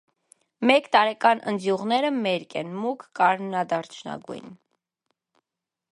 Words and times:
Մեկ 0.69 0.87
տարեկան 0.95 1.41
ընձյուղները 1.51 2.11
մերկ 2.15 2.57
են, 2.63 2.73
մուգ 2.87 3.07
կարմրադարչնագույն։ 3.21 4.53